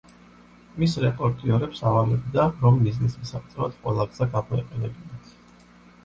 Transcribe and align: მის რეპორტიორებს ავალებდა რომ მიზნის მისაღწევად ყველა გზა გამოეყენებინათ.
მის 0.83 0.93
რეპორტიორებს 1.01 1.81
ავალებდა 1.89 2.45
რომ 2.63 2.79
მიზნის 2.85 3.17
მისაღწევად 3.25 3.75
ყველა 3.83 4.07
გზა 4.15 4.27
გამოეყენებინათ. 4.37 5.29